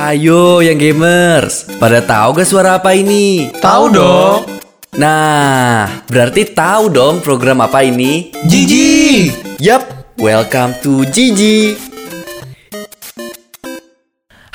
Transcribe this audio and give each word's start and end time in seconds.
Hayo 0.00 0.64
yang 0.64 0.80
gamers, 0.80 1.68
pada 1.76 2.00
tahu 2.00 2.40
gak 2.40 2.48
suara 2.48 2.80
apa 2.80 2.96
ini? 2.96 3.52
Tahu 3.60 3.84
dong. 3.92 4.48
Nah, 4.96 5.84
berarti 6.08 6.48
tahu 6.56 6.88
dong 6.88 7.20
program 7.20 7.60
apa 7.60 7.84
ini? 7.84 8.32
Gigi. 8.48 9.28
Yup, 9.60 9.84
welcome 10.16 10.72
to 10.80 11.04
Gigi. 11.12 11.76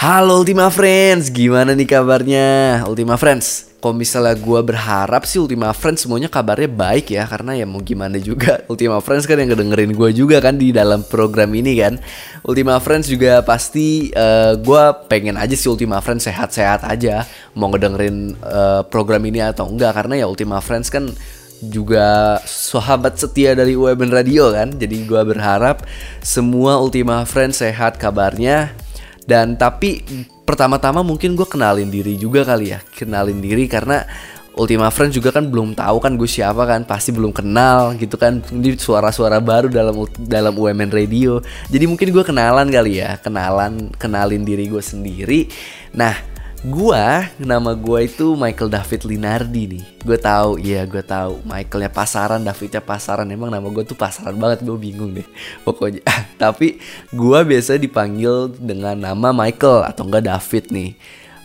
Halo 0.02 0.42
Ultima 0.42 0.74
Friends, 0.74 1.30
gimana 1.30 1.78
nih 1.78 1.94
kabarnya? 1.94 2.82
Ultima 2.90 3.14
Friends, 3.14 3.65
kalau 3.84 4.02
misalnya 4.02 4.34
gue 4.34 4.62
berharap 4.66 5.30
sih 5.30 5.38
Ultima 5.38 5.70
Friends 5.76 6.08
semuanya 6.08 6.26
kabarnya 6.26 6.66
baik 6.66 7.14
ya 7.14 7.30
Karena 7.30 7.54
ya 7.54 7.70
mau 7.70 7.84
gimana 7.86 8.18
juga. 8.18 8.64
Ultima 8.72 8.98
Friends 9.04 9.30
kan 9.30 9.38
yang 9.38 9.54
ngedengerin 9.54 9.94
gue 9.94 10.10
juga 10.16 10.42
kan 10.42 10.58
di 10.58 10.74
dalam 10.74 11.06
program 11.06 11.54
ini 11.54 11.78
kan. 11.78 12.02
Ultima 12.42 12.82
Friends 12.82 13.12
juga 13.12 13.46
pasti 13.46 14.10
uh, 14.16 14.58
gue 14.58 14.84
pengen 15.06 15.38
aja 15.38 15.54
sih 15.54 15.70
Ultima 15.70 16.02
Friends 16.02 16.26
sehat-sehat 16.26 16.88
aja. 16.88 17.30
Mau 17.54 17.70
ngedengerin 17.70 18.34
uh, 18.42 18.82
program 18.90 19.22
ini 19.28 19.40
atau 19.44 19.70
enggak 19.70 19.94
Karena 19.96 20.24
ya 20.24 20.26
Ultima 20.26 20.60
Friends 20.64 20.90
kan 20.90 21.12
juga 21.64 22.38
sahabat 22.46 23.16
setia 23.22 23.54
dari 23.54 23.78
UMN 23.78 24.12
Radio 24.12 24.50
kan. 24.50 24.74
Jadi 24.76 25.06
gue 25.06 25.22
berharap 25.22 25.86
semua 26.26 26.82
Ultima 26.82 27.22
Friends 27.24 27.62
sehat 27.62 28.02
kabarnya 28.02 28.85
dan 29.26 29.58
tapi 29.58 30.06
pertama-tama 30.46 31.02
mungkin 31.02 31.34
gue 31.34 31.46
kenalin 31.50 31.90
diri 31.90 32.16
juga 32.16 32.46
kali 32.46 32.72
ya. 32.72 32.80
Kenalin 32.94 33.42
diri 33.42 33.66
karena 33.66 34.06
Ultima 34.56 34.88
Friends 34.88 35.18
juga 35.18 35.36
kan 35.36 35.52
belum 35.52 35.76
tahu 35.76 35.98
kan 36.00 36.14
gue 36.16 36.30
siapa 36.30 36.64
kan. 36.64 36.86
Pasti 36.86 37.10
belum 37.10 37.34
kenal 37.34 37.98
gitu 37.98 38.16
kan. 38.16 38.40
Ini 38.40 38.78
suara-suara 38.78 39.42
baru 39.42 39.68
dalam 39.68 40.06
dalam 40.16 40.54
UMN 40.54 40.94
Radio. 40.94 41.42
Jadi 41.68 41.86
mungkin 41.90 42.14
gue 42.14 42.24
kenalan 42.24 42.70
kali 42.70 43.02
ya. 43.02 43.18
Kenalan 43.20 43.92
kenalin 43.98 44.46
diri 44.46 44.70
gue 44.70 44.80
sendiri. 44.80 45.50
Nah 45.98 46.35
Gua, 46.66 47.30
nama 47.38 47.78
gua 47.78 48.02
itu 48.02 48.34
Michael 48.34 48.74
David 48.74 49.06
Linardi 49.06 49.64
nih. 49.70 49.84
Gue 50.02 50.18
tahu, 50.18 50.58
iya 50.58 50.82
gue 50.90 51.06
tahu. 51.06 51.46
Michaelnya 51.46 51.94
pasaran, 51.94 52.42
Davidnya 52.42 52.82
pasaran. 52.82 53.30
Emang 53.30 53.54
nama 53.54 53.70
gue 53.70 53.86
tuh 53.86 53.94
pasaran 53.94 54.34
banget, 54.34 54.66
gue 54.66 54.74
bingung 54.74 55.14
deh. 55.14 55.30
Pokoknya, 55.62 56.02
tapi 56.42 56.82
gua 57.14 57.46
biasa 57.46 57.78
dipanggil 57.78 58.50
dengan 58.58 58.98
nama 58.98 59.30
Michael 59.30 59.86
atau 59.86 60.10
enggak 60.10 60.26
David 60.26 60.66
nih. 60.74 60.92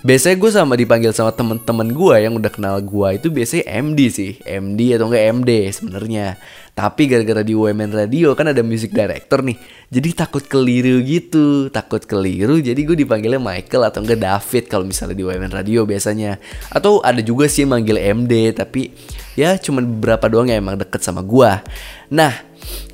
Biasanya 0.01 0.37
gue 0.41 0.49
sama 0.49 0.81
dipanggil 0.81 1.13
sama 1.13 1.29
temen-temen 1.29 1.93
gue 1.93 2.17
yang 2.25 2.33
udah 2.41 2.49
kenal 2.49 2.81
gue 2.81 3.09
itu 3.21 3.29
biasanya 3.29 3.69
MD 3.85 4.01
sih, 4.09 4.33
MD 4.49 4.97
atau 4.97 5.13
enggak 5.13 5.25
MD 5.37 5.51
sebenarnya. 5.77 6.41
Tapi 6.73 7.05
gara-gara 7.05 7.45
di 7.45 7.53
UMN 7.53 7.93
Radio 7.93 8.33
kan 8.33 8.49
ada 8.49 8.65
music 8.65 8.97
director 8.97 9.45
nih, 9.45 9.61
jadi 9.93 10.25
takut 10.25 10.41
keliru 10.49 11.05
gitu, 11.05 11.69
takut 11.69 12.01
keliru. 12.01 12.57
Jadi 12.65 12.81
gue 12.81 12.97
dipanggilnya 12.97 13.37
Michael 13.37 13.93
atau 13.93 14.01
enggak 14.01 14.25
David 14.25 14.65
kalau 14.73 14.89
misalnya 14.89 15.21
di 15.21 15.25
UMN 15.29 15.53
Radio 15.53 15.85
biasanya. 15.85 16.41
Atau 16.73 17.05
ada 17.05 17.21
juga 17.21 17.45
sih 17.53 17.69
yang 17.69 17.77
manggil 17.77 18.01
MD, 18.01 18.57
tapi 18.57 18.97
ya 19.37 19.61
cuman 19.61 19.85
beberapa 19.85 20.33
doang 20.33 20.49
yang 20.49 20.65
emang 20.65 20.81
deket 20.81 21.05
sama 21.05 21.21
gue. 21.21 21.53
Nah, 22.09 22.33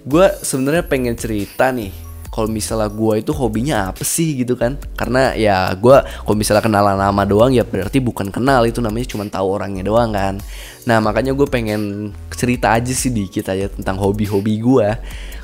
gue 0.03 0.27
sebenarnya 0.43 0.83
pengen 0.91 1.15
cerita 1.15 1.71
nih 1.71 2.06
kalau 2.37 2.53
misalnya 2.53 2.93
gue 2.93 3.25
itu 3.25 3.33
hobinya 3.33 3.89
apa 3.89 4.05
sih 4.05 4.37
gitu 4.45 4.61
kan? 4.61 4.77
Karena 4.93 5.33
ya 5.33 5.73
gue 5.73 5.97
kalau 6.05 6.37
misalnya 6.37 6.61
kenalan 6.61 7.01
nama 7.01 7.25
doang 7.25 7.57
ya 7.57 7.65
berarti 7.65 7.97
bukan 8.05 8.29
kenal. 8.29 8.69
Itu 8.69 8.85
namanya 8.85 9.09
cuma 9.09 9.25
tahu 9.25 9.57
orangnya 9.57 9.89
doang 9.89 10.13
kan. 10.13 10.37
Nah 10.85 11.01
makanya 11.01 11.33
gue 11.33 11.49
pengen 11.49 12.13
cerita 12.29 12.77
aja 12.77 12.93
sih 12.93 13.09
dikit 13.09 13.49
aja 13.49 13.73
tentang 13.73 13.97
hobi-hobi 13.97 14.61
gue 14.61 14.89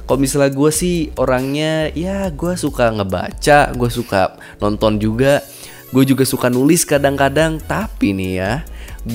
kalau 0.05 0.19
misalnya 0.19 0.53
gue 0.53 0.71
sih 0.75 1.09
orangnya 1.17 1.89
ya 1.97 2.29
gue 2.29 2.53
suka 2.61 2.93
ngebaca 2.93 3.73
gue 3.73 3.91
suka 3.91 4.37
nonton 4.61 5.01
juga. 5.01 5.41
Gue 5.93 6.05
juga 6.05 6.29
suka 6.29 6.53
nulis 6.53 6.85
kadang-kadang. 6.85 7.57
Tapi 7.65 8.13
nih 8.13 8.33
ya 8.37 8.53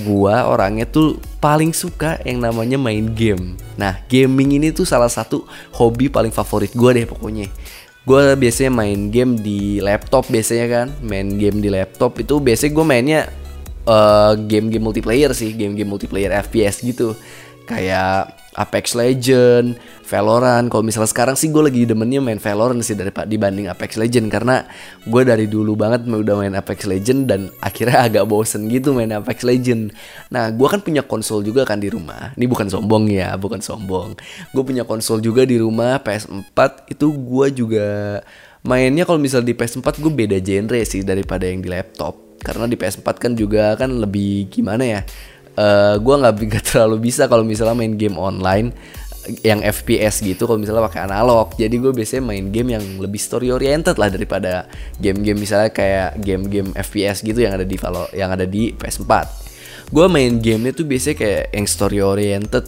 gua 0.03 0.47
orangnya 0.51 0.83
tuh 0.83 1.19
paling 1.39 1.71
suka 1.71 2.19
yang 2.27 2.43
namanya 2.43 2.75
main 2.75 3.07
game. 3.15 3.55
Nah, 3.79 3.99
gaming 4.11 4.59
ini 4.59 4.75
tuh 4.75 4.83
salah 4.83 5.07
satu 5.07 5.47
hobi 5.75 6.11
paling 6.11 6.31
favorit 6.31 6.75
gua 6.75 6.91
deh 6.91 7.07
pokoknya. 7.07 7.47
Gua 8.07 8.35
biasanya 8.39 8.71
main 8.71 9.11
game 9.11 9.35
di 9.39 9.83
laptop 9.83 10.31
biasanya 10.31 10.65
kan, 10.67 10.87
main 11.03 11.27
game 11.35 11.59
di 11.59 11.67
laptop 11.67 12.15
itu 12.23 12.39
biasanya 12.39 12.71
gue 12.71 12.85
mainnya 12.87 13.21
uh, 13.87 14.35
game-game 14.35 14.83
multiplayer 14.83 15.31
sih, 15.31 15.55
game-game 15.55 15.87
multiplayer 15.87 16.31
FPS 16.43 16.83
gitu. 16.83 17.15
Kayak 17.67 18.33
Apex 18.57 18.97
Legend, 18.97 19.77
Valorant. 20.07 20.65
Kalau 20.65 20.81
misalnya 20.81 21.11
sekarang 21.13 21.35
sih 21.37 21.53
gue 21.53 21.61
lagi 21.61 21.85
demennya 21.85 22.17
main 22.17 22.41
Valorant 22.41 22.81
sih 22.81 22.97
daripada 22.97 23.29
dibanding 23.29 23.69
Apex 23.69 24.01
Legend 24.01 24.33
karena 24.33 24.65
gue 25.05 25.21
dari 25.21 25.45
dulu 25.45 25.77
banget 25.77 26.09
udah 26.09 26.35
main 26.41 26.57
Apex 26.57 26.89
Legend 26.89 27.29
dan 27.29 27.41
akhirnya 27.67 28.09
agak 28.09 28.25
bosen 28.25 28.65
gitu 28.71 28.97
main 28.97 29.13
Apex 29.13 29.45
Legend. 29.45 29.93
Nah, 30.33 30.49
gue 30.49 30.67
kan 30.67 30.81
punya 30.81 31.05
konsol 31.05 31.45
juga 31.45 31.69
kan 31.69 31.77
di 31.77 31.93
rumah. 31.93 32.33
Ini 32.33 32.49
bukan 32.49 32.65
sombong 32.65 33.11
ya, 33.13 33.37
bukan 33.37 33.61
sombong. 33.61 34.17
Gue 34.55 34.63
punya 34.65 34.81
konsol 34.87 35.21
juga 35.21 35.45
di 35.45 35.61
rumah 35.61 36.01
PS4 36.01 36.89
itu 36.89 37.07
gue 37.13 37.47
juga 37.53 37.87
mainnya 38.65 39.05
kalau 39.05 39.21
misalnya 39.21 39.53
di 39.53 39.55
PS4 39.55 40.01
gue 40.01 40.11
beda 40.11 40.37
genre 40.41 40.81
sih 40.81 41.05
daripada 41.05 41.45
yang 41.45 41.61
di 41.61 41.69
laptop. 41.69 42.41
Karena 42.41 42.65
di 42.65 42.73
PS4 42.73 43.07
kan 43.17 43.31
juga 43.37 43.77
kan 43.77 43.91
lebih 43.91 44.49
gimana 44.49 44.85
ya? 44.85 45.01
Eh, 45.57 45.95
gue 45.97 46.15
nggak 46.15 46.33
nggak 46.53 46.63
terlalu 46.63 47.09
bisa 47.09 47.25
kalau 47.25 47.41
misalnya 47.41 47.75
main 47.75 47.97
game 47.97 48.15
online 48.15 48.71
yang 49.43 49.59
FPS 49.59 50.23
gitu 50.23 50.47
kalau 50.47 50.55
misalnya 50.55 50.87
pakai 50.87 51.03
analog. 51.03 51.51
Jadi 51.59 51.75
gue 51.83 51.91
biasanya 51.91 52.23
main 52.23 52.47
game 52.47 52.79
yang 52.79 52.85
lebih 53.03 53.19
story 53.19 53.51
oriented 53.51 53.99
lah 53.99 54.07
daripada 54.07 54.71
game-game 55.03 55.35
misalnya 55.35 55.67
kayak 55.75 56.23
game-game 56.23 56.71
FPS 56.71 57.27
gitu 57.27 57.43
yang 57.43 57.59
ada 57.59 57.67
di 57.67 57.75
Valo 57.75 58.07
yang 58.15 58.31
ada 58.31 58.47
di 58.47 58.71
PS4 58.71 59.47
gue 59.87 60.05
main 60.11 60.35
gamenya 60.43 60.75
tuh 60.75 60.85
biasanya 60.87 61.15
kayak 61.19 61.43
yang 61.55 61.67
story 61.67 61.99
oriented. 62.03 62.65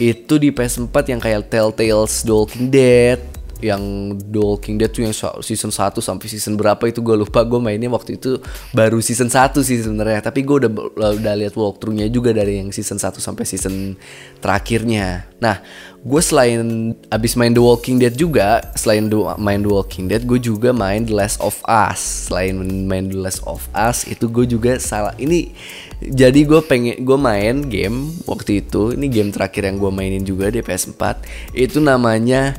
Itu 0.00 0.40
di 0.40 0.48
PS4 0.48 0.96
yang 1.12 1.20
kayak 1.20 1.52
Telltale's 1.52 2.24
The 2.24 2.32
Walking 2.32 2.72
Dead 2.72 3.20
yang 3.60 4.16
The 4.16 4.40
Walking 4.40 4.76
Dead 4.80 4.90
tuh 4.90 5.04
yang 5.06 5.14
season 5.44 5.70
1 5.72 6.00
sampai 6.00 6.26
season 6.26 6.56
berapa 6.58 6.80
itu 6.88 7.00
gue 7.04 7.16
lupa. 7.16 7.44
Gue 7.44 7.60
mainnya 7.62 7.88
waktu 7.92 8.16
itu 8.16 8.40
baru 8.72 8.98
season 8.98 9.28
1 9.28 9.60
sih 9.62 9.80
sebenarnya. 9.80 10.24
Tapi 10.24 10.42
gue 10.42 10.66
udah 10.66 10.70
udah 10.96 11.34
lihat 11.36 11.54
walkthroughnya 11.54 12.08
juga 12.08 12.32
dari 12.32 12.58
yang 12.58 12.72
season 12.72 12.98
1 12.98 13.20
sampai 13.20 13.44
season 13.44 13.94
terakhirnya. 14.40 15.28
Nah 15.38 15.60
gue 16.00 16.22
selain 16.24 16.96
abis 17.12 17.36
main 17.36 17.52
The 17.52 17.60
Walking 17.60 18.00
Dead 18.00 18.16
juga 18.16 18.64
selain 18.72 19.12
the, 19.12 19.20
main 19.36 19.60
The 19.60 19.68
Walking 19.68 20.08
Dead 20.08 20.24
gue 20.24 20.40
juga 20.40 20.72
main 20.72 21.04
The 21.04 21.12
Last 21.12 21.38
of 21.44 21.60
Us. 21.68 22.28
Selain 22.32 22.56
main 22.88 23.12
The 23.12 23.20
Last 23.20 23.44
of 23.44 23.68
Us 23.76 24.08
itu 24.08 24.26
gue 24.32 24.48
juga 24.48 24.80
salah 24.80 25.12
ini 25.20 25.52
jadi 26.00 26.48
gue 26.48 26.64
pengen 26.64 27.04
gue 27.04 27.18
main 27.20 27.68
game 27.68 28.16
waktu 28.24 28.64
itu. 28.64 28.96
Ini 28.96 29.06
game 29.12 29.30
terakhir 29.30 29.68
yang 29.68 29.76
gue 29.76 29.92
mainin 29.92 30.24
juga 30.24 30.48
di 30.48 30.64
PS4 30.64 31.20
itu 31.52 31.76
namanya 31.76 32.56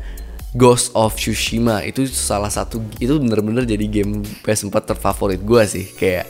Ghost 0.52 0.92
of 0.92 1.16
Tsushima. 1.16 1.80
Itu 1.88 2.04
salah 2.12 2.52
satu 2.52 2.84
itu 3.00 3.16
bener-bener 3.16 3.64
jadi 3.64 3.86
game 3.88 4.24
PS4 4.44 4.76
terfavorit 4.96 5.40
gue 5.40 5.64
sih. 5.64 5.88
Kayak 5.96 6.28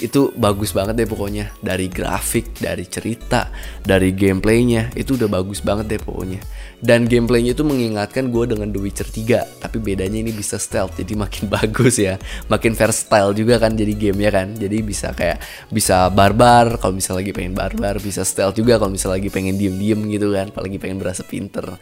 itu 0.00 0.32
bagus 0.36 0.72
banget 0.72 1.04
deh 1.04 1.08
pokoknya. 1.08 1.52
Dari 1.60 1.92
grafik 1.92 2.56
dari 2.56 2.88
cerita 2.88 3.52
dari 3.84 4.12
gameplaynya 4.16 4.96
itu 4.96 5.20
udah 5.20 5.28
bagus 5.28 5.60
banget 5.60 5.96
deh 5.96 6.00
pokoknya. 6.00 6.40
Dan 6.80 7.04
gameplaynya 7.04 7.52
itu 7.52 7.60
mengingatkan 7.60 8.32
gue 8.32 8.44
dengan 8.48 8.72
The 8.72 8.80
Witcher 8.80 9.08
3 9.08 9.60
tapi 9.60 9.76
bedanya 9.82 10.22
ini 10.22 10.30
bisa 10.32 10.56
stealth 10.56 10.96
jadi 10.96 11.12
makin 11.12 11.48
bagus 11.60 12.00
ya. 12.00 12.16
Makin 12.48 12.72
versatile 12.72 13.36
juga 13.36 13.60
kan 13.60 13.76
jadi 13.76 13.92
gamenya 13.92 14.30
kan. 14.32 14.48
Jadi 14.56 14.80
bisa 14.80 15.12
kayak 15.12 15.44
bisa 15.68 16.08
barbar 16.08 16.80
kalau 16.80 16.96
misalnya 16.96 17.20
lagi 17.20 17.32
pengen 17.36 17.52
barbar 17.52 18.00
bisa 18.00 18.24
stealth 18.24 18.56
juga 18.56 18.80
kalau 18.80 18.96
misalnya 18.96 19.20
lagi 19.20 19.28
pengen 19.28 19.60
diem-diem 19.60 20.00
gitu 20.08 20.32
kan 20.32 20.48
apalagi 20.48 20.80
pengen 20.80 20.96
berasa 20.96 21.20
pinter. 21.20 21.76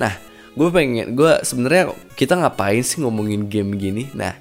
Nah 0.00 0.35
gue 0.56 0.68
pengen 0.72 1.12
gue 1.12 1.32
sebenarnya 1.44 1.92
kita 2.16 2.34
ngapain 2.40 2.80
sih 2.80 3.04
ngomongin 3.04 3.46
game 3.46 3.76
gini? 3.76 4.08
Nah 4.16 4.32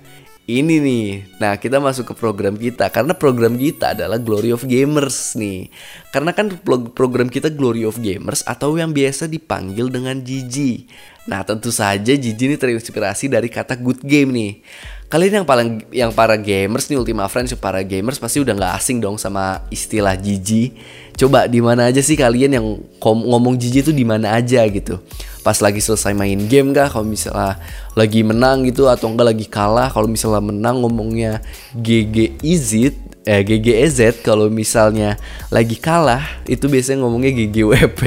ini 0.47 0.77
nih. 0.79 1.07
Nah 1.41 1.59
kita 1.59 1.83
masuk 1.83 2.09
ke 2.09 2.13
program 2.15 2.55
kita 2.55 2.87
karena 2.87 3.11
program 3.11 3.59
kita 3.59 3.91
adalah 3.97 4.15
Glory 4.15 4.55
of 4.55 4.63
Gamers 4.63 5.35
nih. 5.35 5.67
Karena 6.15 6.31
kan 6.31 6.55
program 6.95 7.27
kita 7.27 7.51
Glory 7.51 7.83
of 7.83 7.99
Gamers 7.99 8.47
atau 8.47 8.79
yang 8.79 8.95
biasa 8.95 9.27
dipanggil 9.27 9.91
dengan 9.91 10.23
Gigi 10.23 10.87
nah 11.25 11.41
tentu 11.41 11.73
saja 11.73 12.13
Gigi 12.13 12.37
ini 12.45 12.53
terinspirasi 12.53 13.33
dari 13.33 13.49
kata 13.49 13.73
good 13.81 14.05
game 14.05 14.29
nih 14.29 14.51
kalian 15.15 15.41
yang 15.41 15.47
paling 15.47 15.69
yang 15.95 16.11
para 16.11 16.35
gamers 16.35 16.91
nih 16.91 16.99
Ultima 16.99 17.23
Friends 17.31 17.55
para 17.55 17.79
gamers 17.87 18.19
pasti 18.19 18.43
udah 18.43 18.51
nggak 18.51 18.73
asing 18.75 18.99
dong 18.99 19.15
sama 19.15 19.63
istilah 19.71 20.11
Gigi 20.19 20.75
coba 21.15 21.47
di 21.47 21.63
mana 21.63 21.87
aja 21.87 22.03
sih 22.03 22.19
kalian 22.19 22.59
yang 22.59 22.67
ngomong 22.99 23.55
Gigi 23.55 23.79
itu 23.79 23.95
di 23.95 24.03
mana 24.03 24.35
aja 24.35 24.67
gitu? 24.67 24.99
Pas 25.39 25.55
lagi 25.63 25.79
selesai 25.79 26.11
main 26.11 26.35
game 26.51 26.75
kah 26.75 26.91
kalau 26.91 27.07
misalnya 27.07 27.55
lagi 27.95 28.27
menang 28.27 28.67
gitu 28.67 28.91
atau 28.91 29.07
enggak 29.07 29.31
lagi 29.31 29.47
kalah 29.47 29.87
kalau 29.87 30.11
misalnya 30.11 30.43
menang 30.43 30.83
ngomongnya 30.83 31.39
GG 31.79 32.43
is 32.43 32.75
it 32.75 33.14
eh, 33.25 33.41
GGEZ 33.41 34.21
kalau 34.21 34.47
misalnya 34.53 35.17
lagi 35.49 35.75
kalah 35.75 36.21
itu 36.45 36.69
biasanya 36.69 37.03
ngomongnya 37.03 37.33
GGWP. 37.33 38.01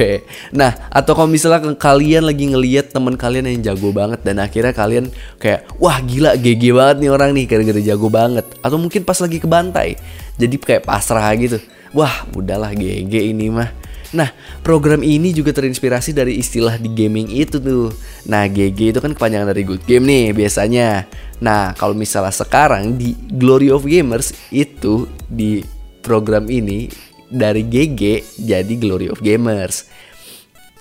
Nah, 0.55 0.71
atau 0.89 1.13
kalau 1.13 1.29
misalnya 1.29 1.59
kalian 1.75 2.23
lagi 2.25 2.47
ngeliat 2.47 2.95
teman 2.95 3.19
kalian 3.19 3.51
yang 3.51 3.61
jago 3.71 3.91
banget 3.91 4.23
dan 4.23 4.39
akhirnya 4.39 4.71
kalian 4.71 5.11
kayak 5.37 5.67
wah 5.77 5.99
gila 5.99 6.39
GG 6.39 6.63
banget 6.71 6.97
nih 7.03 7.09
orang 7.11 7.29
nih 7.35 7.45
gara-gara 7.45 7.81
jago 7.83 8.07
banget. 8.07 8.45
Atau 8.63 8.79
mungkin 8.79 9.03
pas 9.03 9.19
lagi 9.19 9.37
ke 9.37 9.47
bantai. 9.47 9.99
Jadi 10.39 10.55
kayak 10.55 10.87
pasrah 10.87 11.27
gitu. 11.35 11.59
Wah, 11.91 12.23
udahlah 12.31 12.71
GG 12.71 13.11
ini 13.11 13.51
mah. 13.51 13.69
Nah, 14.09 14.33
program 14.65 15.05
ini 15.05 15.29
juga 15.29 15.53
terinspirasi 15.53 16.17
dari 16.17 16.41
istilah 16.41 16.81
di 16.81 16.89
gaming 16.89 17.29
itu 17.29 17.61
tuh. 17.61 17.93
Nah, 18.25 18.49
GG 18.49 18.97
itu 18.97 18.99
kan 18.99 19.13
kepanjangan 19.13 19.53
dari 19.53 19.61
good 19.61 19.85
game 19.85 20.09
nih 20.09 20.33
biasanya. 20.33 21.05
Nah, 21.45 21.77
kalau 21.77 21.93
misalnya 21.93 22.33
sekarang 22.33 22.97
di 22.97 23.13
Glory 23.13 23.69
of 23.69 23.85
Gamers 23.85 24.33
itu 24.49 25.05
di 25.29 25.61
program 26.01 26.49
ini 26.49 26.89
dari 27.29 27.61
GG 27.61 28.01
jadi 28.41 28.73
Glory 28.81 29.13
of 29.13 29.21
Gamers 29.21 29.85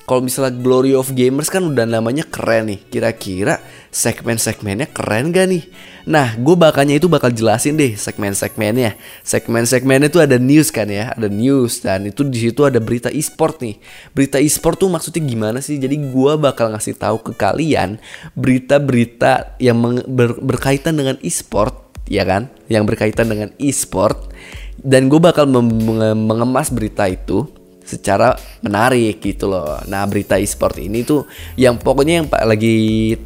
kalau 0.09 0.25
misalnya 0.25 0.57
Glory 0.57 0.97
of 0.97 1.13
Gamers 1.13 1.53
kan 1.53 1.69
udah 1.69 1.85
namanya 1.85 2.25
keren 2.25 2.73
nih. 2.73 2.81
Kira-kira 2.89 3.61
segmen-segmennya 3.89 4.89
keren 4.91 5.33
gak 5.33 5.47
nih? 5.49 5.65
Nah, 6.09 6.41
gue 6.41 6.57
bakalnya 6.57 6.97
itu 6.97 7.05
bakal 7.05 7.29
jelasin 7.29 7.77
deh 7.77 7.93
segmen-segmennya. 7.93 8.97
Segmen-segmennya 9.21 10.09
itu 10.09 10.21
ada 10.25 10.41
news 10.41 10.73
kan 10.73 10.89
ya, 10.89 11.13
ada 11.13 11.29
news 11.29 11.85
dan 11.85 12.09
itu 12.09 12.25
di 12.25 12.49
situ 12.49 12.65
ada 12.65 12.81
berita 12.81 13.13
e-sport 13.13 13.61
nih. 13.61 13.77
Berita 14.17 14.41
e-sport 14.41 14.81
tuh 14.81 14.89
maksudnya 14.89 15.21
gimana 15.21 15.59
sih? 15.61 15.77
Jadi 15.77 16.01
gue 16.01 16.33
bakal 16.41 16.73
ngasih 16.73 16.97
tahu 16.97 17.21
ke 17.21 17.33
kalian 17.37 18.01
berita-berita 18.33 19.61
yang 19.61 20.01
ber 20.09 20.41
berkaitan 20.41 20.97
dengan 20.97 21.21
e-sport, 21.21 22.01
ya 22.09 22.25
kan? 22.25 22.49
Yang 22.73 22.85
berkaitan 22.97 23.29
dengan 23.29 23.53
e-sport 23.61 24.33
dan 24.79 25.11
gue 25.11 25.21
bakal 25.21 25.45
mengemas 25.51 26.71
berita 26.71 27.05
itu 27.11 27.51
secara 27.83 28.37
menarik 28.61 29.19
gitu 29.25 29.49
loh. 29.49 29.81
Nah 29.89 30.05
berita 30.05 30.37
e-sport 30.37 30.77
ini 30.79 31.03
tuh 31.03 31.25
yang 31.57 31.81
pokoknya 31.81 32.23
yang 32.23 32.29
lagi 32.29 33.17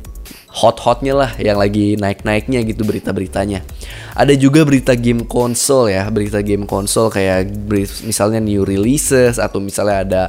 hot-hotnya 0.52 1.16
lah 1.16 1.32
yang 1.40 1.56
lagi 1.56 1.96
naik-naiknya 1.96 2.60
gitu 2.68 2.84
berita-beritanya. 2.84 3.64
Ada 4.12 4.36
juga 4.36 4.60
berita 4.62 4.92
game 4.92 5.24
konsol 5.24 5.88
ya, 5.88 6.04
berita 6.12 6.44
game 6.44 6.68
konsol 6.68 7.08
kayak 7.08 7.48
misalnya 8.04 8.44
new 8.44 8.60
releases 8.60 9.40
atau 9.40 9.56
misalnya 9.56 9.96
ada 10.04 10.22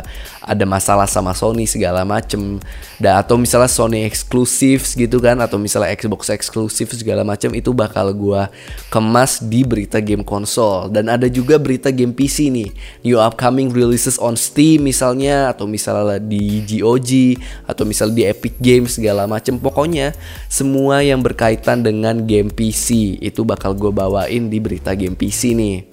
ada 0.43 0.67
masalah 0.67 1.07
sama 1.07 1.31
Sony 1.31 1.67
segala 1.67 2.03
macem. 2.03 2.59
Da, 2.99 3.19
atau 3.19 3.35
misalnya 3.35 3.71
Sony 3.71 4.07
eksklusif 4.07 4.95
gitu 4.95 5.19
kan 5.19 5.39
atau 5.43 5.59
misalnya 5.59 5.91
Xbox 5.95 6.31
eksklusif 6.31 6.95
segala 6.95 7.27
macem 7.27 7.51
itu 7.55 7.75
bakal 7.75 8.11
gua 8.15 8.47
kemas 8.87 9.43
di 9.43 9.67
berita 9.67 9.99
game 9.99 10.23
konsol 10.23 10.87
dan 10.91 11.11
ada 11.11 11.27
juga 11.27 11.59
berita 11.59 11.91
game 11.91 12.15
PC 12.15 12.51
nih. 12.51 12.69
New 13.03 13.19
upcoming 13.19 13.71
releases 13.71 14.15
on 14.19 14.39
Steam 14.39 14.87
misalnya 14.87 15.51
atau 15.51 15.67
misalnya 15.67 16.19
di 16.19 16.63
GOG 16.63 17.39
atau 17.67 17.83
misalnya 17.83 18.15
di 18.15 18.23
Epic 18.27 18.55
Games 18.59 18.95
segala 18.95 19.27
macem. 19.27 19.59
Pokoknya 19.59 20.15
semua 20.47 21.03
yang 21.03 21.19
berkaitan 21.19 21.83
dengan 21.83 22.23
game 22.23 22.51
PC 22.51 23.19
itu 23.19 23.41
bakal 23.53 23.77
gue 23.77 23.93
bawain 23.93 24.49
di 24.49 24.57
berita 24.57 24.97
game 24.97 25.13
PC 25.13 25.53
nih. 25.53 25.85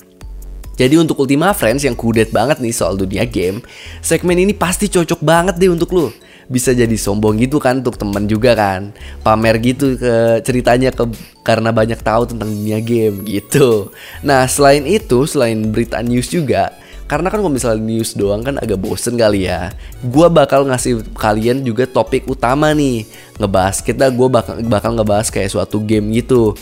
Jadi 0.80 0.96
untuk 0.96 1.20
Ultima 1.20 1.52
Friends 1.52 1.84
yang 1.84 1.92
kudet 1.92 2.32
banget 2.32 2.56
nih 2.56 2.72
soal 2.72 2.96
dunia 2.96 3.28
game, 3.28 3.60
segmen 4.00 4.40
ini 4.40 4.56
pasti 4.56 4.88
cocok 4.88 5.20
banget 5.20 5.60
deh 5.60 5.68
untuk 5.68 5.92
lu. 5.92 6.08
Bisa 6.48 6.72
jadi 6.72 6.96
sombong 6.96 7.36
gitu 7.36 7.60
kan 7.60 7.84
untuk 7.84 8.00
temen 8.00 8.24
juga 8.24 8.56
kan. 8.56 8.96
Pamer 9.20 9.60
gitu 9.60 10.00
ke 10.00 10.40
ceritanya 10.40 10.88
ke 10.88 11.04
karena 11.44 11.68
banyak 11.68 12.00
tahu 12.00 12.32
tentang 12.32 12.48
dunia 12.48 12.80
game 12.80 13.20
gitu. 13.28 13.92
Nah, 14.24 14.48
selain 14.48 14.88
itu, 14.88 15.28
selain 15.28 15.68
berita 15.68 16.00
news 16.00 16.32
juga, 16.32 16.72
karena 17.10 17.26
kan 17.26 17.44
kalau 17.44 17.52
misalnya 17.52 17.84
news 17.84 18.14
doang 18.16 18.40
kan 18.40 18.56
agak 18.56 18.80
bosen 18.80 19.20
kali 19.20 19.50
ya. 19.50 19.74
Gua 20.00 20.32
bakal 20.32 20.64
ngasih 20.64 21.02
kalian 21.12 21.60
juga 21.60 21.84
topik 21.84 22.24
utama 22.24 22.70
nih. 22.70 23.04
Ngebahas 23.36 23.84
kita 23.84 24.08
gue 24.08 24.28
bakal 24.30 24.64
bakal 24.64 24.96
ngebahas 24.96 25.28
kayak 25.28 25.50
suatu 25.52 25.82
game 25.84 26.08
gitu. 26.14 26.56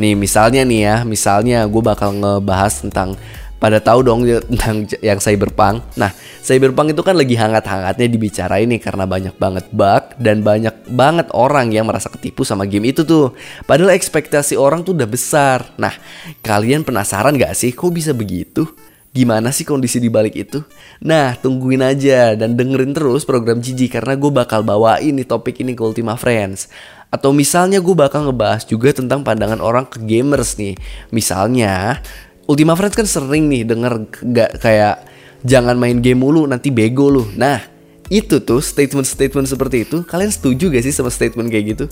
Nih 0.00 0.16
misalnya 0.16 0.64
nih 0.64 0.80
ya, 0.80 0.96
misalnya 1.04 1.64
gue 1.68 1.82
bakal 1.84 2.16
ngebahas 2.16 2.84
tentang 2.84 3.16
pada 3.62 3.78
tahu 3.78 4.02
dong 4.02 4.26
tentang 4.26 4.90
yang 5.08 5.22
cyberpunk. 5.22 5.86
Nah, 5.94 6.10
cyberpunk 6.42 6.98
itu 6.98 7.02
kan 7.06 7.14
lagi 7.14 7.38
hangat-hangatnya 7.38 8.10
dibicarain 8.10 8.66
nih 8.66 8.82
karena 8.82 9.06
banyak 9.06 9.38
banget 9.38 9.70
bug 9.70 10.18
dan 10.18 10.42
banyak 10.42 10.74
banget 10.90 11.30
orang 11.30 11.70
yang 11.70 11.86
merasa 11.86 12.10
ketipu 12.10 12.42
sama 12.42 12.66
game 12.66 12.90
itu 12.90 13.06
tuh. 13.06 13.30
Padahal 13.62 13.94
ekspektasi 13.94 14.58
orang 14.58 14.82
tuh 14.82 14.98
udah 14.98 15.06
besar. 15.06 15.70
Nah, 15.78 15.94
kalian 16.42 16.82
penasaran 16.82 17.38
gak 17.38 17.54
sih 17.54 17.70
kok 17.70 17.94
bisa 17.94 18.10
begitu? 18.10 18.66
Gimana 19.12 19.52
sih 19.52 19.68
kondisi 19.68 20.00
di 20.00 20.08
balik 20.08 20.32
itu? 20.40 20.64
Nah, 21.04 21.36
tungguin 21.36 21.84
aja 21.84 22.32
dan 22.32 22.56
dengerin 22.56 22.96
terus 22.96 23.28
program 23.28 23.60
Gigi 23.60 23.84
karena 23.84 24.16
gue 24.16 24.32
bakal 24.32 24.64
bawain 24.64 25.12
nih 25.12 25.28
topik 25.28 25.60
ini 25.60 25.76
ke 25.76 25.84
Ultima 25.84 26.16
Friends. 26.16 26.72
Atau 27.12 27.36
misalnya 27.36 27.84
gue 27.84 27.92
bakal 27.92 28.24
ngebahas 28.24 28.64
juga 28.64 28.88
tentang 28.96 29.20
pandangan 29.20 29.60
orang 29.60 29.84
ke 29.84 30.00
gamers 30.00 30.56
nih. 30.56 30.80
Misalnya, 31.12 32.00
Ultima 32.48 32.72
Friends 32.72 32.96
kan 32.96 33.04
sering 33.04 33.52
nih 33.52 33.68
denger 33.68 34.08
gak 34.32 34.64
kayak 34.64 35.04
jangan 35.44 35.76
main 35.76 36.00
game 36.00 36.24
mulu 36.24 36.48
nanti 36.48 36.72
bego 36.72 37.12
lu. 37.12 37.28
Nah, 37.36 37.60
itu 38.08 38.40
tuh 38.40 38.64
statement-statement 38.64 39.44
seperti 39.44 39.84
itu, 39.84 40.08
kalian 40.08 40.32
setuju 40.32 40.72
gak 40.72 40.88
sih 40.88 40.94
sama 40.96 41.12
statement 41.12 41.52
kayak 41.52 41.76
gitu? 41.76 41.84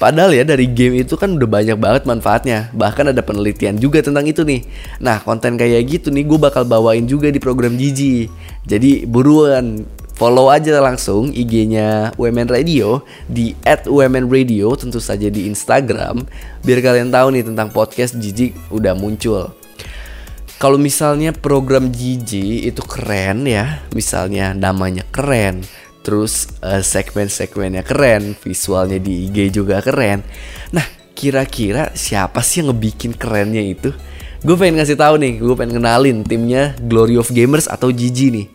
Padahal 0.00 0.32
ya 0.32 0.48
dari 0.48 0.64
game 0.64 1.04
itu 1.04 1.12
kan 1.20 1.36
udah 1.36 1.44
banyak 1.44 1.76
banget 1.76 2.08
manfaatnya. 2.08 2.72
Bahkan 2.72 3.12
ada 3.12 3.20
penelitian 3.20 3.76
juga 3.76 4.00
tentang 4.00 4.24
itu 4.24 4.40
nih. 4.48 4.64
Nah 4.96 5.20
konten 5.20 5.60
kayak 5.60 5.84
gitu 5.92 6.08
nih 6.08 6.24
gue 6.24 6.40
bakal 6.40 6.64
bawain 6.64 7.04
juga 7.04 7.28
di 7.28 7.36
program 7.36 7.76
Gigi. 7.76 8.32
Jadi 8.64 9.04
buruan 9.04 9.84
follow 10.16 10.48
aja 10.48 10.80
langsung 10.80 11.28
IG-nya 11.36 12.16
Women 12.16 12.48
Radio 12.48 13.04
di 13.28 13.52
@womenradio 13.84 14.72
tentu 14.80 15.04
saja 15.04 15.28
di 15.28 15.44
Instagram 15.48 16.24
biar 16.64 16.80
kalian 16.80 17.12
tahu 17.12 17.36
nih 17.36 17.44
tentang 17.52 17.68
podcast 17.68 18.16
Gigi 18.16 18.56
udah 18.72 18.96
muncul. 18.96 19.52
Kalau 20.60 20.76
misalnya 20.76 21.32
program 21.32 21.88
Gigi 21.88 22.68
itu 22.68 22.84
keren 22.84 23.48
ya, 23.48 23.80
misalnya 23.96 24.52
namanya 24.52 25.08
keren, 25.08 25.64
terus 26.00 26.48
uh, 26.64 26.80
segmen-segmennya 26.80 27.84
keren, 27.84 28.32
visualnya 28.36 28.96
di 28.96 29.28
IG 29.28 29.60
juga 29.60 29.84
keren. 29.84 30.24
Nah, 30.72 30.84
kira-kira 31.12 31.92
siapa 31.92 32.40
sih 32.40 32.64
yang 32.64 32.72
ngebikin 32.72 33.12
kerennya 33.12 33.60
itu? 33.60 33.92
Gue 34.40 34.56
pengen 34.56 34.80
kasih 34.80 34.96
tahu 34.96 35.20
nih, 35.20 35.36
gue 35.36 35.52
pengen 35.52 35.84
kenalin 35.84 36.24
timnya 36.24 36.72
Glory 36.80 37.20
of 37.20 37.28
Gamers 37.28 37.68
atau 37.68 37.92
GG 37.92 38.18
nih. 38.32 38.46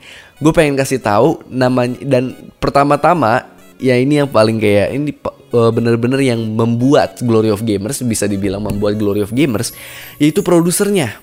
Gue 0.42 0.52
pengen 0.52 0.74
kasih 0.74 0.98
tahu 0.98 1.46
namanya 1.46 2.02
dan 2.02 2.34
pertama-tama 2.58 3.46
ya 3.78 3.94
ini 3.94 4.18
yang 4.24 4.30
paling 4.32 4.58
kayak 4.58 4.98
ini 4.98 5.14
uh, 5.54 5.72
bener-bener 5.72 6.20
yang 6.20 6.42
membuat 6.42 7.22
Glory 7.22 7.54
of 7.54 7.62
Gamers 7.64 8.02
bisa 8.04 8.26
dibilang 8.26 8.64
membuat 8.64 8.98
Glory 8.98 9.22
of 9.22 9.32
Gamers 9.32 9.72
yaitu 10.18 10.42
produsernya 10.42 11.16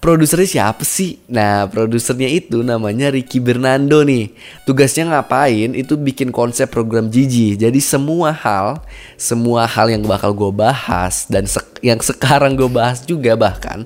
produsernya 0.00 0.48
siapa 0.48 0.82
sih? 0.82 1.20
Nah, 1.30 1.66
produsernya 1.70 2.28
itu 2.28 2.60
namanya 2.60 3.12
Ricky 3.12 3.38
Bernando 3.38 4.02
nih. 4.02 4.32
Tugasnya 4.68 5.08
ngapain? 5.08 5.72
Itu 5.76 5.96
bikin 5.96 6.30
konsep 6.30 6.68
program 6.70 7.08
Gigi. 7.12 7.56
Jadi 7.56 7.78
semua 7.78 8.32
hal, 8.34 8.82
semua 9.16 9.64
hal 9.64 9.92
yang 9.92 10.04
bakal 10.04 10.34
gue 10.34 10.52
bahas 10.52 11.26
dan 11.28 11.46
se 11.46 11.62
yang 11.84 12.00
sekarang 12.00 12.56
gue 12.56 12.68
bahas 12.68 13.04
juga 13.04 13.36
bahkan 13.36 13.84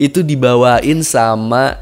itu 0.00 0.24
dibawain 0.24 1.04
sama 1.04 1.76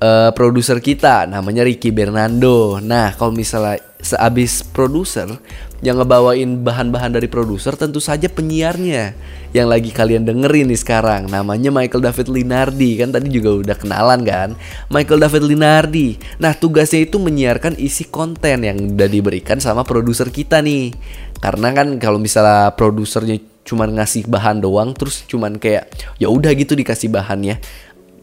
uh, 0.00 0.30
produser 0.32 0.80
kita 0.80 1.28
namanya 1.28 1.62
Ricky 1.62 1.92
Bernando. 1.92 2.80
Nah, 2.80 3.12
kalau 3.14 3.36
misalnya 3.36 3.89
sehabis 4.00 4.64
produser 4.64 5.40
yang 5.80 5.96
ngebawain 5.96 6.60
bahan-bahan 6.60 7.16
dari 7.16 7.24
produser 7.24 7.72
tentu 7.72 8.04
saja 8.04 8.28
penyiarnya 8.28 9.16
yang 9.56 9.66
lagi 9.66 9.90
kalian 9.90 10.28
dengerin 10.28 10.68
nih 10.68 10.80
sekarang. 10.80 11.26
Namanya 11.32 11.72
Michael 11.72 12.04
David 12.04 12.28
Linardi. 12.28 13.00
Kan 13.00 13.10
tadi 13.10 13.32
juga 13.32 13.56
udah 13.64 13.76
kenalan 13.76 14.20
kan? 14.22 14.48
Michael 14.92 15.24
David 15.24 15.42
Linardi. 15.48 16.20
Nah 16.38 16.52
tugasnya 16.52 17.02
itu 17.08 17.16
menyiarkan 17.16 17.80
isi 17.80 18.06
konten 18.06 18.62
yang 18.62 18.76
udah 18.94 19.08
diberikan 19.08 19.58
sama 19.58 19.82
produser 19.82 20.28
kita 20.28 20.60
nih. 20.60 20.92
Karena 21.40 21.72
kan 21.72 21.96
kalau 21.96 22.20
misalnya 22.20 22.76
produsernya 22.76 23.40
cuman 23.60 24.00
ngasih 24.00 24.26
bahan 24.26 24.58
doang 24.64 24.96
terus 24.96 25.22
cuman 25.28 25.60
kayak 25.60 25.92
ya 26.16 26.32
udah 26.32 26.50
gitu 26.56 26.74
dikasih 26.74 27.12
bahannya 27.12 27.60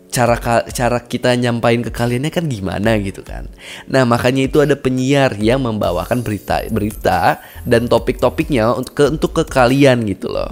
cara 0.08 0.40
cara 0.66 1.00
kita 1.04 1.36
nyampain 1.36 1.84
ke 1.84 1.92
kaliannya 1.92 2.32
kan 2.32 2.48
gimana 2.48 2.98
gitu 2.98 3.22
kan. 3.22 3.52
Nah, 3.92 4.08
makanya 4.08 4.48
itu 4.48 4.64
ada 4.64 4.74
penyiar 4.74 5.36
yang 5.38 5.64
membawakan 5.64 6.24
berita-berita 6.24 7.44
dan 7.68 7.86
topik-topiknya 7.86 8.72
untuk 8.74 8.94
ke 8.96 9.04
untuk 9.12 9.32
ke 9.36 9.44
kalian 9.46 10.08
gitu 10.08 10.32
loh. 10.32 10.50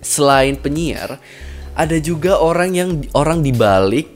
Selain 0.00 0.54
penyiar, 0.56 1.18
ada 1.74 1.96
juga 1.98 2.38
orang 2.38 2.70
yang 2.74 2.90
orang 3.12 3.42
dibalik 3.42 4.08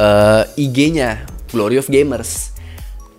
uh, 0.00 0.42
eh, 0.42 0.64
IG-nya 0.64 1.28
Glory 1.52 1.78
of 1.78 1.88
Gamers 1.88 2.56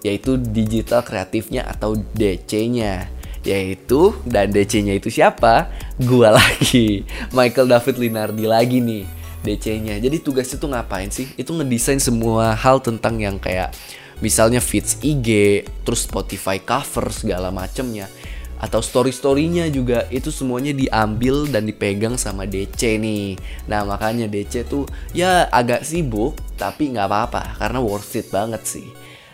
yaitu 0.06 0.38
digital 0.38 1.01
kreatifnya 1.01 1.66
atau 1.68 1.98
DC-nya 2.16 3.10
yaitu 3.42 4.13
dan 4.27 4.51
DC-nya 4.51 5.00
itu 5.00 5.08
siapa? 5.08 5.72
Gua 5.98 6.36
lagi, 6.39 7.08
Michael 7.32 7.72
David 7.72 7.96
Linardi 7.98 8.46
lagi 8.46 8.77
nih 8.84 9.16
DC-nya. 9.48 9.96
Jadi 10.04 10.20
tugasnya 10.20 10.60
tuh 10.60 10.75
ngapain 10.75 11.08
sih? 11.08 11.32
Itu 11.39 11.56
ngedesain 11.56 12.04
semua 12.04 12.51
hal 12.51 12.84
tentang 12.84 13.16
yang 13.24 13.39
kayak 13.39 13.72
misalnya 14.20 14.60
feeds 14.60 15.00
IG, 15.00 15.63
terus 15.88 16.04
Spotify 16.04 16.60
cover 16.60 17.08
segala 17.16 17.48
macemnya 17.56 18.12
atau 18.58 18.82
story-storynya 18.82 19.70
juga 19.70 20.10
itu 20.10 20.34
semuanya 20.34 20.74
diambil 20.74 21.46
dan 21.46 21.70
dipegang 21.70 22.18
sama 22.18 22.50
DC 22.50 22.98
nih. 22.98 23.38
Nah 23.70 23.86
makanya 23.86 24.25
DC 24.25 24.66
tuh 24.66 24.89
ya 25.13 25.46
agak 25.54 25.86
sibuk 25.86 26.34
tapi 26.58 26.89
nggak 26.94 27.06
apa-apa 27.06 27.62
karena 27.62 27.80
worth 27.82 28.18
it 28.18 28.27
banget 28.34 28.66
sih. 28.66 28.88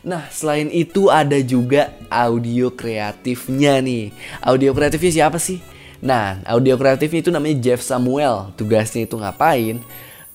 Nah 0.03 0.27
selain 0.27 0.67
itu 0.67 1.07
ada 1.07 1.39
juga 1.39 1.95
audio 2.11 2.67
kreatifnya 2.75 3.79
nih. 3.79 4.11
Audio 4.43 4.75
kreatifnya 4.75 5.23
siapa 5.23 5.39
sih? 5.39 5.63
Nah 6.03 6.43
audio 6.43 6.75
kreatifnya 6.75 7.23
itu 7.23 7.31
namanya 7.31 7.57
Jeff 7.63 7.79
Samuel. 7.79 8.51
Tugasnya 8.59 9.07
itu 9.07 9.15
ngapain? 9.15 9.79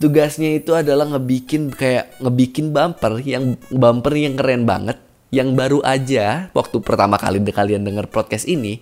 Tugasnya 0.00 0.56
itu 0.56 0.72
adalah 0.72 1.04
ngebikin 1.04 1.68
kayak 1.68 2.16
ngebikin 2.24 2.72
bumper 2.72 3.20
yang 3.20 3.60
bumper 3.68 4.14
yang 4.16 4.34
keren 4.40 4.64
banget 4.64 4.96
yang 5.28 5.52
baru 5.52 5.84
aja 5.84 6.48
waktu 6.56 6.80
pertama 6.80 7.20
kali 7.20 7.44
kalian 7.44 7.84
denger 7.84 8.08
podcast 8.08 8.48
ini 8.48 8.80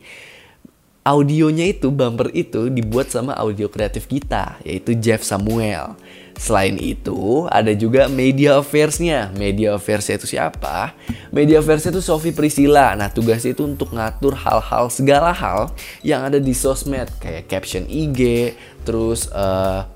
audionya 1.03 1.71
itu 1.71 1.91
bumper 1.91 2.31
itu 2.35 2.71
dibuat 2.71 3.11
sama 3.11 3.35
audio 3.35 3.67
kreatif 3.67 4.07
kita 4.07 4.59
yaitu 4.63 4.95
Jeff 4.99 5.27
Samuel. 5.27 5.95
Selain 6.37 6.77
itu 6.77 7.49
ada 7.49 7.73
juga 7.73 8.13
media 8.13 8.61
affairs-nya. 8.61 9.33
Media 9.33 9.81
affairs-nya 9.81 10.21
itu 10.21 10.37
siapa? 10.37 10.93
Media 11.33 11.65
affairs-nya 11.65 11.97
itu 11.97 12.05
Sophie 12.05 12.37
Priscilla. 12.37 12.93
Nah 12.93 13.09
tugasnya 13.09 13.57
itu 13.57 13.65
untuk 13.65 13.97
ngatur 13.97 14.37
hal-hal 14.37 14.93
segala 14.93 15.33
hal 15.33 15.73
yang 16.05 16.29
ada 16.29 16.37
di 16.37 16.53
sosmed 16.53 17.09
kayak 17.25 17.49
caption 17.49 17.89
IG, 17.89 18.53
terus 18.85 19.33
uh, 19.33 19.89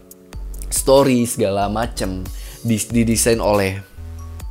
story 0.72 1.28
segala 1.28 1.68
macem 1.68 2.24
didesain 2.64 3.40
oleh 3.40 3.84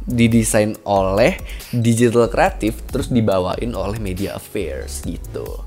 didesain 0.10 0.74
oleh 0.90 1.38
digital 1.70 2.26
kreatif 2.30 2.82
terus 2.90 3.14
dibawain 3.14 3.74
oleh 3.74 3.98
media 4.02 4.38
affairs 4.38 5.06
gitu. 5.06 5.66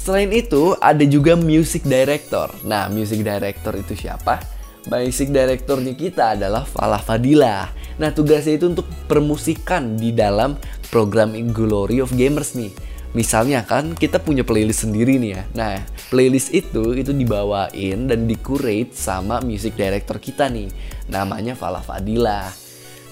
Selain 0.00 0.30
itu 0.32 0.74
ada 0.80 1.04
juga 1.04 1.36
music 1.36 1.84
director. 1.84 2.48
Nah, 2.64 2.88
music 2.88 3.20
director 3.20 3.76
itu 3.76 3.92
siapa? 3.92 4.59
Music 4.88 5.28
directornya 5.28 5.92
kita 5.92 6.38
adalah 6.38 6.64
Fala 6.64 6.96
Fadila. 6.96 7.68
Nah, 8.00 8.08
tugasnya 8.16 8.56
itu 8.56 8.72
untuk 8.72 8.88
permusikan 9.04 10.00
di 10.00 10.08
dalam 10.08 10.56
program 10.88 11.36
Glory 11.52 12.00
of 12.00 12.16
Gamers 12.16 12.56
nih. 12.56 12.72
Misalnya 13.12 13.66
kan 13.66 13.92
kita 13.92 14.22
punya 14.22 14.40
playlist 14.40 14.88
sendiri 14.88 15.20
nih 15.20 15.30
ya. 15.36 15.42
Nah, 15.52 15.84
playlist 16.08 16.54
itu 16.54 16.96
itu 16.96 17.12
dibawain 17.12 18.08
dan 18.08 18.24
dikurate 18.24 18.96
sama 18.96 19.42
music 19.44 19.76
director 19.76 20.16
kita 20.16 20.48
nih. 20.48 20.72
Namanya 21.12 21.52
Fala 21.58 21.84
Fadila. 21.84 22.48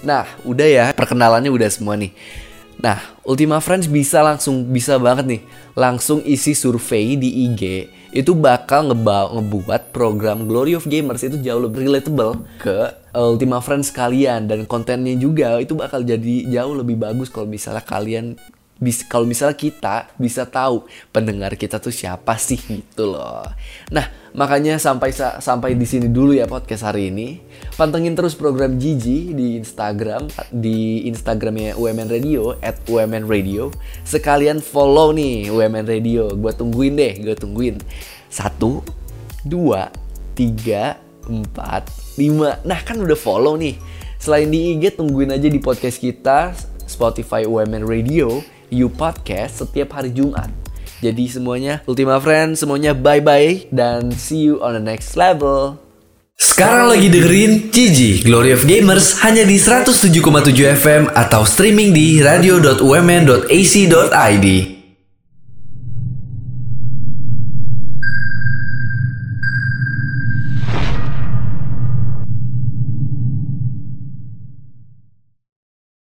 Nah, 0.01 0.25
udah 0.47 0.67
ya, 0.67 0.85
perkenalannya 0.95 1.51
udah 1.51 1.69
semua 1.69 1.99
nih. 1.99 2.15
Nah, 2.79 3.03
Ultima 3.27 3.59
Friends 3.59 3.91
bisa 3.91 4.23
langsung 4.23 4.63
bisa 4.71 4.95
banget 4.95 5.27
nih, 5.27 5.41
langsung 5.75 6.23
isi 6.23 6.55
survei 6.55 7.19
di 7.19 7.51
IG 7.51 7.91
itu 8.09 8.33
bakal 8.33 8.89
ngeba 8.89 9.29
ngebuat 9.37 9.93
program 9.93 10.49
Glory 10.49 10.73
of 10.73 10.89
Gamers 10.89 11.21
itu 11.21 11.37
jauh 11.45 11.61
lebih 11.61 11.85
relatable 11.85 12.41
ke 12.57 12.89
Ultima 13.13 13.61
Friends 13.61 13.93
kalian. 13.93 14.49
Dan 14.49 14.65
kontennya 14.65 15.13
juga 15.19 15.59
itu 15.61 15.77
bakal 15.77 16.01
jadi 16.07 16.49
jauh 16.49 16.73
lebih 16.73 16.97
bagus 16.97 17.29
kalau 17.29 17.45
misalnya 17.45 17.85
kalian 17.85 18.39
bisa 18.79 19.03
kalau 19.11 19.27
misalnya 19.27 19.59
kita 19.59 20.07
bisa 20.15 20.47
tahu 20.47 20.87
pendengar 21.11 21.51
kita 21.59 21.83
tuh 21.83 21.91
siapa 21.91 22.39
sih 22.39 22.55
gitu 22.55 23.11
loh. 23.11 23.43
Nah, 23.91 24.07
makanya 24.31 24.79
sampai 24.79 25.11
sampai 25.15 25.75
di 25.75 25.83
sini 25.83 26.07
dulu 26.07 26.31
ya 26.31 26.47
podcast 26.47 26.87
hari 26.87 27.11
ini. 27.11 27.43
Pantengin 27.75 28.15
terus 28.15 28.39
program 28.39 28.79
Gigi 28.79 29.35
di 29.35 29.59
Instagram 29.59 30.31
di 30.55 31.03
Instagramnya 31.11 31.75
UMN 31.75 32.07
Radio 32.07 32.55
at 32.63 32.79
UMN 32.87 33.27
Radio. 33.27 33.67
Sekalian 34.07 34.63
follow 34.63 35.11
nih 35.11 35.51
UMN 35.51 35.83
Radio. 35.83 36.31
Gue 36.39 36.55
tungguin 36.55 36.95
deh, 36.95 37.13
gue 37.19 37.35
tungguin. 37.35 37.83
Satu, 38.31 38.79
dua, 39.43 39.91
tiga, 40.39 40.95
empat, 41.27 41.91
lima. 42.15 42.55
Nah 42.63 42.79
kan 42.79 42.95
udah 42.95 43.19
follow 43.19 43.59
nih. 43.59 43.75
Selain 44.19 44.47
di 44.47 44.75
IG 44.75 44.95
tungguin 44.99 45.35
aja 45.35 45.47
di 45.47 45.59
podcast 45.59 45.99
kita 45.99 46.51
Spotify 46.87 47.47
UMN 47.47 47.87
Radio 47.87 48.43
You 48.71 48.89
Podcast 48.89 49.65
setiap 49.65 49.93
hari 49.97 50.13
Jumat. 50.15 50.49
Jadi 50.99 51.27
semuanya 51.27 51.83
Ultima 51.85 52.19
Friends, 52.23 52.63
semuanya 52.63 52.97
bye-bye 52.97 53.69
dan 53.75 54.11
see 54.15 54.49
you 54.49 54.63
on 54.63 54.73
the 54.75 54.83
next 54.83 55.15
level. 55.19 55.77
Sekarang 56.39 56.95
lagi 56.95 57.11
dengerin 57.11 57.67
Gigi 57.67 58.23
Glory 58.23 58.55
of 58.55 58.63
Gamers 58.63 59.19
hanya 59.27 59.43
di 59.43 59.59
107,7 59.59 60.55
FM 60.79 61.11
atau 61.11 61.43
streaming 61.43 61.91
di 61.91 62.23
radio.umn.ac.id. 62.23 64.78